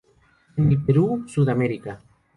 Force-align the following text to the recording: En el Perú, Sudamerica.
En 0.57 0.71
el 0.71 0.83
Perú, 0.83 1.25
Sudamerica. 1.27 2.01